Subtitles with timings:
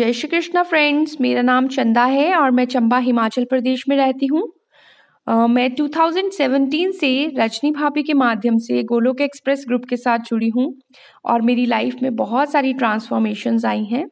[0.00, 4.26] जय श्री कृष्णा फ्रेंड्स मेरा नाम चंदा है और मैं चंबा हिमाचल प्रदेश में रहती
[4.26, 4.42] हूँ।
[5.48, 10.66] मैं 2017 से रजनी भाभी के माध्यम से गोलोक एक्सप्रेस ग्रुप के साथ जुड़ी हूँ
[11.24, 14.04] और मेरी लाइफ में बहुत सारी ट्रांसफॉर्मेशंस आई हैं।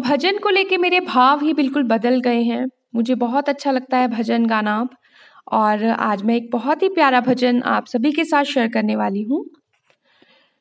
[0.00, 4.08] भजन को लेके मेरे भाव ही बिल्कुल बदल गए हैं। मुझे बहुत अच्छा लगता है
[4.08, 4.78] भजन गाना
[5.52, 9.22] और आज मैं एक बहुत ही प्यारा भजन आप सभी के साथ शेयर करने वाली
[9.22, 9.44] हूँ।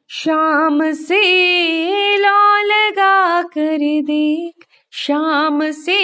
[0.09, 1.21] शाम से
[2.17, 5.99] लौ लगा कर देख, शाम से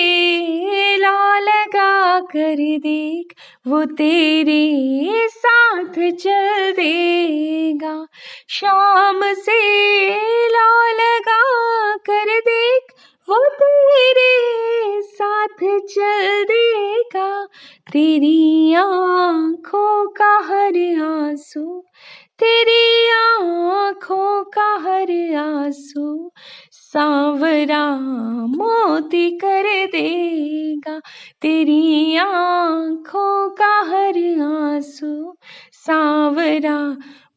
[0.97, 3.33] लौ लगा कर देख,
[3.67, 8.07] वो तेरे साथ चल देगा।
[8.49, 9.59] शाम से
[10.47, 11.43] लौ लगा
[11.95, 12.83] कर देख,
[13.29, 17.45] वो तेरे साथ चल देगा।
[17.93, 21.83] तेरी आँखों का हर आँसू,
[22.39, 23.70] तेरी आँखों
[25.71, 26.31] आँसू
[26.71, 27.97] सांवरा
[28.47, 30.99] मोती कर देगा।
[31.41, 35.35] तेरी आँखों का हर आँसू
[35.71, 36.79] सांवरा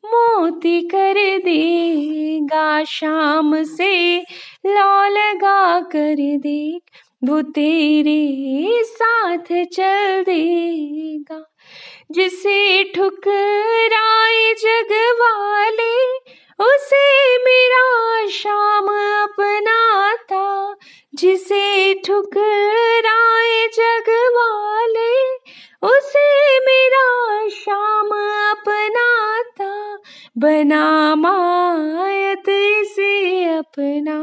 [0.04, 4.20] मोती कर देगा। शाम से
[4.66, 6.82] लौ लगा कर देख,
[7.24, 11.44] वो तेरे साथ चल देगा।
[12.10, 16.16] जिसे ठुकराए जग वाले,
[16.60, 17.84] उसे मेरा
[21.14, 25.34] जिसे ठुकराए जग वाले,
[25.88, 28.06] उसे मेरा शाम
[28.50, 29.98] अपना था
[30.38, 34.18] बना मायत इसे अपना,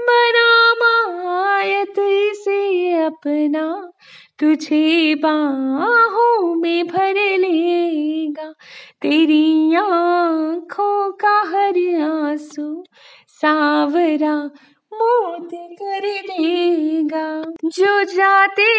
[0.00, 3.92] बना मायत इसे अपना।
[4.38, 8.54] तुझे बाहों में भर लेगा,
[9.02, 12.84] तेरी आँखों का हर आँसू।
[13.28, 14.50] सावरा
[14.94, 18.72] मोती कर देगा। जो जाते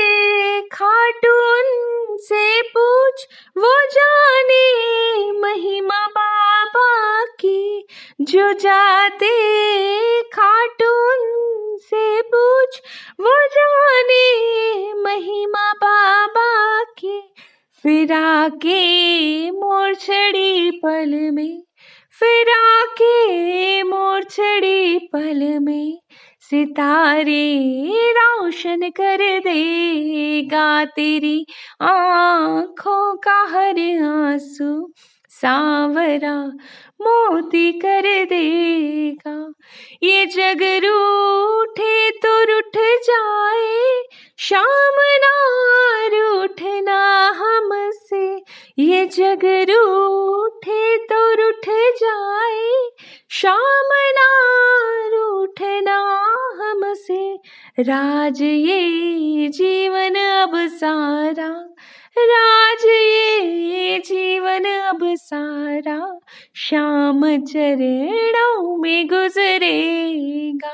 [0.61, 1.63] खाटून
[2.17, 7.87] से पूछ, वो जाने महिमा बाबा की।
[8.21, 9.31] जो जाते
[10.21, 11.17] खाटून
[11.77, 12.81] से पूछ,
[13.19, 17.33] वो जाने महिमा बाबा की।
[17.83, 21.63] फिर आके मोर छड़ी पल में
[22.23, 25.99] फिर आके मोर छड़ी पल में
[26.41, 27.43] सितारे
[28.11, 31.45] रोशन कर देगा तेरी
[31.81, 34.91] आँखों का हर आँसू
[35.29, 36.51] सांवरा
[37.01, 39.53] मोती कर देगा।
[40.03, 44.03] ये जग रूठे तो रुठ जाए,
[44.37, 45.35] शाम ना
[46.07, 48.35] रूठना हमसे।
[48.79, 52.89] ये जग रूठे तो रुठ जाए
[53.29, 53.89] शाम
[55.81, 55.97] ना
[56.59, 57.35] हमसे।
[57.79, 61.69] राज ये जीवन अब सारा
[62.17, 66.19] राज ये जीवन अब सारा।
[66.55, 70.73] शाम चरणों में गुजरेगा,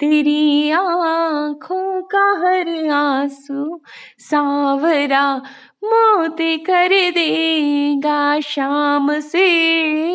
[0.00, 3.80] तेरी आँखों का हर आँसू
[4.18, 5.36] सांवरा
[5.84, 9.46] मोती कर देगा। शाम से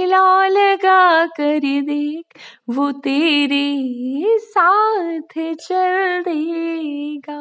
[0.06, 2.40] लौ लगा कर देख,
[2.70, 7.40] वो तेरे साथ चल देगा।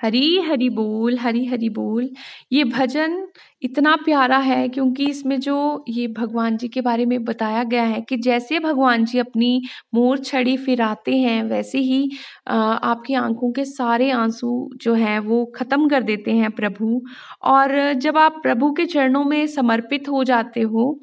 [0.00, 2.08] हरी हरी बोल, हरी हरी बोल।
[2.52, 3.16] ये भजन
[3.62, 5.56] इतना प्यारा है क्योंकि इसमें जो
[5.88, 9.62] ये भगवान जी के बारे में बताया गया है कि जैसे भगवान जी अपनी
[9.94, 12.10] मोर छड़ी फिराते हैं, वैसे ही
[12.48, 17.00] आपकी आँखों के सारे आँसू जो हैं वो ख़त्म कर देते हैं प्रभु।
[17.44, 20.98] और जब आप प्रभु के चरणों में समर्पित हो जाते हो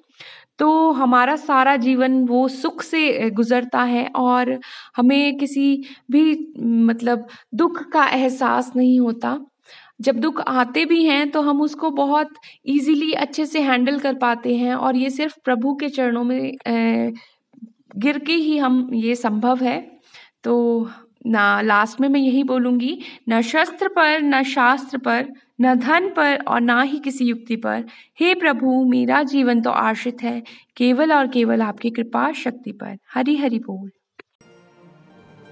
[0.59, 4.59] तो हमारा सारा जीवन वो सुख से गुज़रता है और
[4.98, 5.68] हमें किसी
[6.12, 6.24] भी
[6.59, 9.38] मतलब दुख का एहसास नहीं होता।
[10.00, 12.33] जब दुख आते भी हैं तो हम उसको बहुत
[12.68, 16.51] ईज़िली अच्छे से हैंडल कर पाते हैं और ये सिर्फ़ प्रभु के चरणों में
[17.98, 19.80] गिर के ही हम, ये संभव है।
[20.44, 20.89] तो
[21.25, 23.00] ना लास्ट में मैं यही बोलूँगी,
[23.30, 27.86] न शस्त्र पर, न शास्त्र पर, न धन पर और ना ही किसी युक्ति पर।
[28.19, 30.44] हे प्रभु, मेरा जीवन तो आश्रित है,
[30.78, 33.90] केवल और केवल आपकी कृपा शक्ति पर। हरी हरी बोल।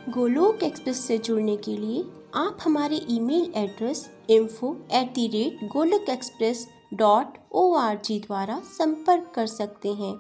[0.10, 2.04] गोलोक एक्सप्रेस से जुड़ने के लिए
[2.36, 8.60] आप हमारे email address info at the rate Golok express dot O R G द्वारा
[8.60, 10.14] संपर्क कर सकते हैं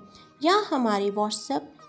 [0.43, 1.74] या हमारे WhatsApp